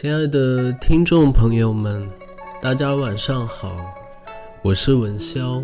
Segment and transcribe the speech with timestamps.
[0.00, 2.08] 亲爱的听众朋友们，
[2.62, 3.74] 大家晚上好，
[4.62, 5.60] 我是文潇。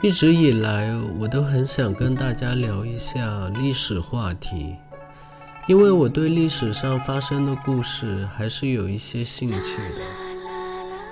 [0.00, 4.76] 一直以来，我都很想跟大家聊一下历史话题，
[5.66, 10.04] 因为我对历史上发生的故事还是有一些兴趣的，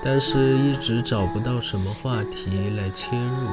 [0.04, 3.48] 但是一直找不到什么话题来切入。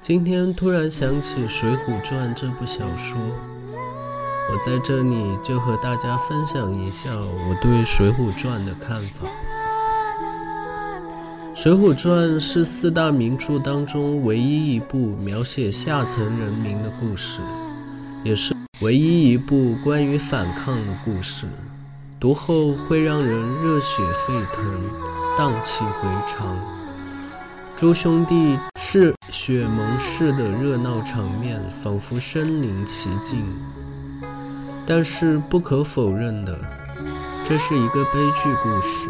[0.00, 3.16] 今天突然想起《水浒传》这部小说。
[4.52, 9.24] 我在这里就和大家分享一下我对《水浒传》的看法。
[11.62, 17.40] 《水浒传》是四大名著当中唯一一部描写下层人民的故事，
[18.24, 21.46] 也是唯一一部关于反抗的故事。
[22.18, 24.82] 读后会让人热血沸腾、
[25.38, 26.58] 荡气回肠。
[27.76, 33.46] 诸兄弟嗜血盟誓的热闹场面，仿佛身临其境。
[34.86, 36.58] 但是不可否认的，
[37.44, 39.08] 这是一个悲剧故事。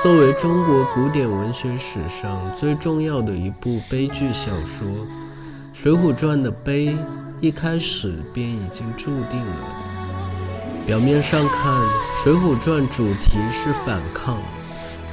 [0.00, 4.88] 作为中国古典文学史上最重要的一部悲剧小说，
[5.72, 6.96] 《水浒传》的悲
[7.40, 9.66] 一开始便已经注定了。
[10.84, 11.72] 表面上看，
[12.22, 14.38] 《水浒传》主题是反抗，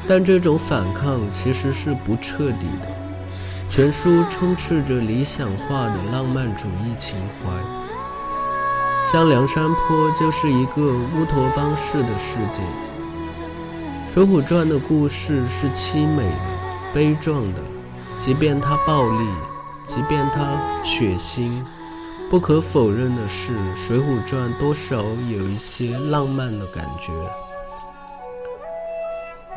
[0.08, 2.88] 但这种反抗其实是不彻底的。
[3.70, 7.79] 全书充斥着理想化的浪漫主义情怀。
[9.06, 12.62] 像梁山坡就是一个乌托邦式的世界，
[14.14, 16.46] 《水浒传》的故事是凄美的、
[16.94, 17.62] 悲壮的，
[18.20, 19.28] 即便它暴力，
[19.84, 21.64] 即便它血腥，
[22.30, 27.12] 不可否认的是，《水浒传》多少有一些浪漫的感觉。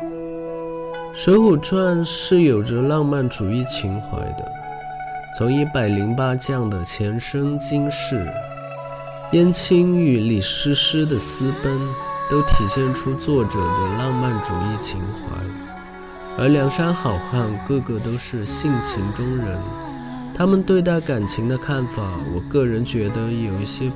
[1.15, 4.51] 《水浒传》是有着浪漫主义情怀的，
[5.37, 8.25] 从一百零八将的前生今世。
[9.33, 11.81] 燕青与李师师的私奔，
[12.29, 15.35] 都体现出作者的浪漫主义情怀；
[16.37, 19.59] 而梁山好汉个个都是性情中人，
[20.35, 23.91] 他们对待感情的看法，我个人觉得有一些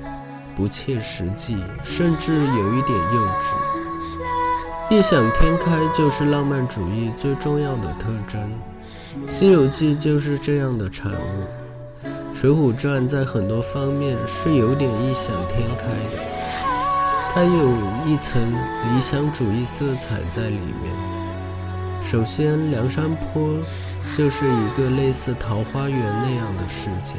[0.55, 3.53] 不切实际，甚至有一点幼稚。
[4.89, 8.41] 异想天开就是浪漫主义最重要的特征，
[9.31, 11.15] 《西游记》就是这样的产物。
[12.39, 16.23] 《水浒传》在很多方面是有点异想天开的，
[17.33, 17.71] 它有
[18.05, 18.39] 一层
[18.93, 20.93] 理想主义色彩在里面。
[21.99, 23.57] 首先，梁山坡
[24.15, 27.15] 就是一个类似桃花源那样的世界，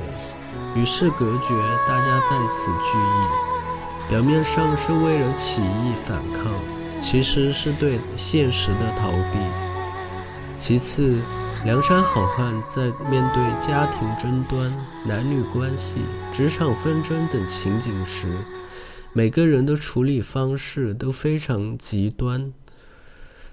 [0.76, 1.52] 与世隔绝，
[1.88, 6.52] 大家在此聚义，表面上是为了起义反抗，
[7.00, 9.38] 其实是对现实的逃避。
[10.58, 11.20] 其次，
[11.64, 14.72] 梁山好汉在面对家庭争端、
[15.04, 18.28] 男女关系、职场纷争等情景时，
[19.12, 22.52] 每个人的处理方式都非常极端，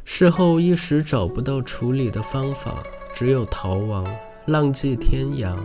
[0.03, 2.75] 事后一时找不到处理的方法，
[3.13, 4.05] 只有逃亡、
[4.45, 5.55] 浪迹天涯。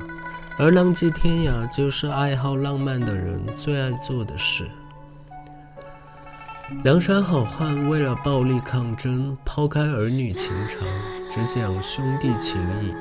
[0.58, 4.68] 而浪迹天涯就是爱好浪漫的人最爱做的事。
[6.84, 10.80] 梁山好汉为了暴力抗争，抛开儿女情长。
[11.30, 12.94] 只讲兄弟情谊，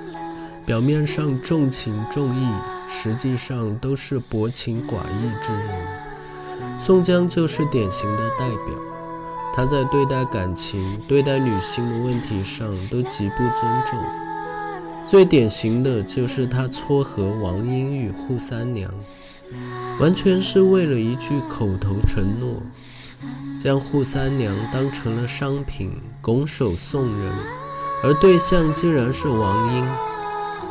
[0.65, 2.49] 表面上重情重义，
[2.89, 5.87] 实际上都是薄情寡义之人。
[6.79, 8.75] 宋江就是典型的代表，
[9.55, 13.97] 他在对待感情、对待女性的问题上都极不尊重。
[15.05, 18.91] 最典型的就是他撮合王英与扈三娘，
[19.99, 22.61] 完全是为了一句口头承诺，
[23.59, 25.91] 将扈三娘当成了商品，
[26.21, 27.33] 拱手送人。
[28.01, 29.85] 而对象竟然是王英，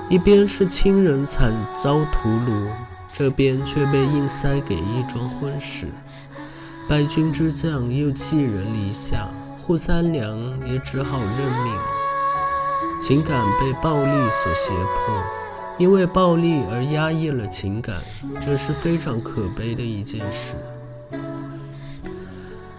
[0.09, 1.53] 一边是亲人惨
[1.85, 2.67] 遭屠戮，
[3.13, 5.89] 这边却被硬塞给一桩婚事。
[6.89, 9.29] 败军之将又寄人篱下，
[9.67, 10.27] 扈三娘
[10.67, 11.79] 也只好认命。
[13.03, 15.15] 情感被暴力所胁迫，
[15.77, 17.97] 因为暴力而压抑了情感，
[18.41, 20.55] 这是非常可悲的一件事。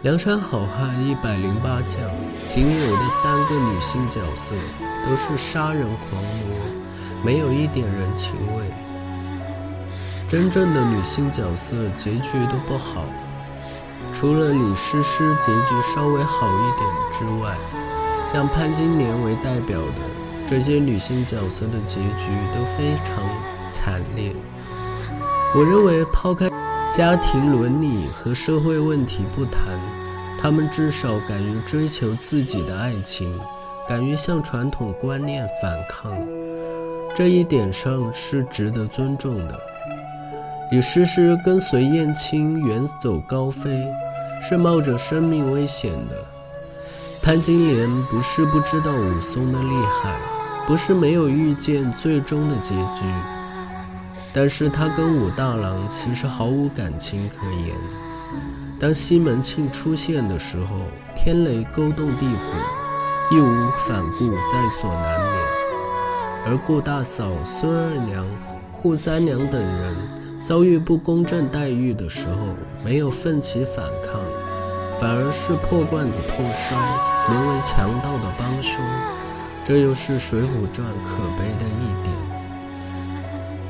[0.01, 1.99] 梁山好汉一百零八将，
[2.47, 4.55] 仅有的三个女性角色
[5.05, 6.55] 都是杀人狂魔，
[7.21, 8.63] 没有一点人情味。
[10.29, 13.03] 真正的女性角色结局都不好，
[14.13, 17.57] 除了李师师结局稍微好一点之外，
[18.25, 23.17] 像潘金莲为代表的这些女性角色的结局都非常
[23.69, 24.33] 惨烈。
[25.53, 26.48] 我认为，抛开
[26.99, 29.79] 家庭伦理和社会问题不谈，
[30.37, 33.39] 他们至少敢于追求自己的爱情，
[33.87, 36.11] 敢于向传统观念反抗，
[37.15, 39.57] 这一点上是值得尊重的。
[40.73, 43.87] 李师师跟随燕青远走高飞，
[44.41, 46.17] 是冒着生命危险的。
[47.23, 49.73] 潘金莲不是不知道武松的厉
[50.03, 50.19] 害，
[50.67, 53.05] 不是没有预见最终的结局，
[54.31, 57.75] 但是他跟武大郎其实毫无感情可言。
[58.79, 60.81] 当西门庆出现的时候，
[61.15, 65.33] 天雷勾动地火，义无反顾在所难免。
[66.45, 68.25] 而顾大嫂、孙二娘、
[68.81, 69.95] 扈三娘等人。
[70.41, 74.21] 遭遇不公正待遇的时候，没有奋起反抗，
[74.97, 76.77] 反而是破罐子破摔，
[77.27, 78.81] 沦为强盗的帮凶。
[79.65, 82.28] 这又是《水浒传》可悲的一点。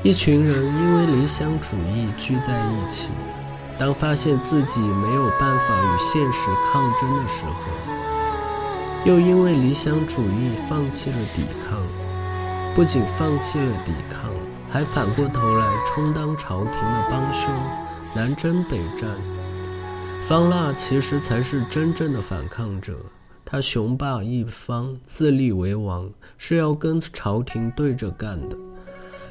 [0.01, 3.09] 一群人因为理想主义聚在一起，
[3.77, 7.51] 当发现自己没有办法与现实抗争的时候，
[9.05, 11.79] 又因为理想主义放弃了抵抗。
[12.73, 14.31] 不仅放弃了抵抗。
[14.71, 17.51] 还反过头来充当朝廷的帮凶，
[18.13, 19.09] 南征北战。
[20.27, 22.95] 方腊其实才是真正的反抗者，
[23.43, 26.07] 他雄霸一方，自立为王，
[26.37, 28.55] 是要跟朝廷对着干的。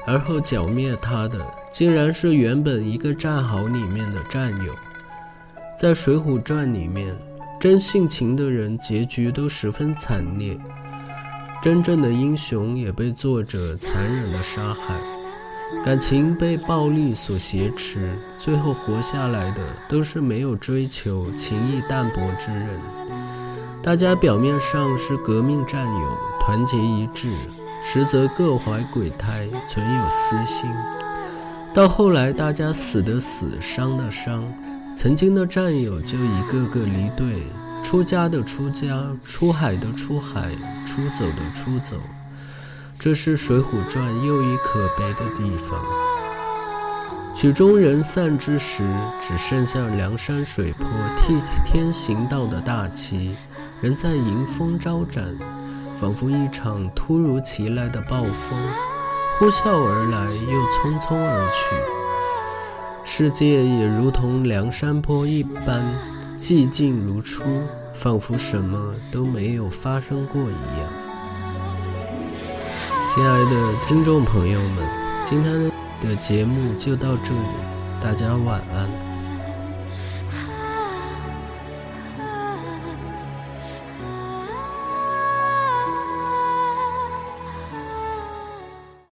[0.09, 1.39] 而后剿灭他的，
[1.71, 4.73] 竟然是原本一个战壕里面的战友。
[5.79, 7.15] 在《水浒传》里面，
[7.61, 10.59] 真性情的人结局都十分惨烈，
[11.63, 14.99] 真正的英雄也被作者残忍的杀害。
[15.85, 22.81] 感情被暴力所挟持，最后活下来的都是没有追求、情谊淡薄之人。
[23.83, 27.29] 大家表面上是革命战友，团结一致，
[27.91, 30.71] 实则各怀鬼胎，存有私心。
[31.73, 34.45] 到后来，大家死的死，伤的伤，
[34.95, 37.45] 曾经的战友就一个个离队，
[37.83, 40.51] 出家的出家，出海的出海，
[40.85, 41.97] 出走的出走。
[42.99, 45.83] 这是《水浒传》又一可悲的地方。
[47.35, 48.87] 曲终人散之时，
[49.19, 50.87] 只剩下梁山水泊
[51.17, 53.35] 替天行道的大旗
[53.81, 55.25] 仍在迎风招展，
[55.99, 58.57] 仿佛一场突如其来的暴风，
[59.37, 61.75] 呼啸而来又匆匆而去。
[63.03, 65.85] 世界也如同梁山泊一般
[66.39, 67.43] 寂静如初，
[67.93, 70.47] 仿佛什么都没有发生过一
[70.79, 70.89] 样。
[73.09, 74.89] 亲爱的听众朋友们，
[75.25, 75.69] 今天
[76.01, 77.41] 的节目就到这里，
[78.01, 79.08] 大家晚安。